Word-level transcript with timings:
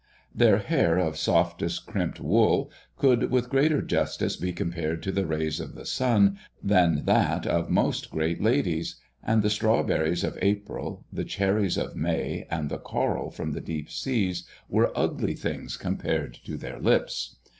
Their 0.33 0.57
hair 0.57 0.97
of 0.97 1.15
softest 1.15 1.85
crimped 1.85 2.19
wool 2.19 2.71
could 2.97 3.29
with 3.29 3.51
greater 3.51 3.83
justice 3.83 4.35
be 4.35 4.51
compared 4.51 5.03
to 5.03 5.11
the 5.11 5.27
rays 5.27 5.59
of 5.59 5.75
the 5.75 5.85
sun 5.85 6.39
than 6.63 7.05
that 7.05 7.45
of 7.45 7.69
most 7.69 8.09
great 8.09 8.41
ladies; 8.41 8.95
and 9.21 9.43
the 9.43 9.49
strawberries 9.51 10.23
of 10.23 10.39
April, 10.41 11.05
the 11.13 11.23
cherries 11.23 11.77
of 11.77 11.95
May, 11.95 12.47
and 12.49 12.71
the 12.71 12.79
coral 12.79 13.29
from 13.29 13.51
the 13.51 13.61
deep 13.61 13.91
seas 13.91 14.43
were 14.67 14.91
ugly 14.97 15.35
things 15.35 15.77
compared 15.77 16.33
to 16.45 16.57
their 16.57 16.79
lips. 16.79 17.35